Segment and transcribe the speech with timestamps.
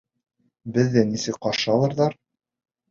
[0.79, 2.21] Беҙҙе нисек ҡаршы алырҙар?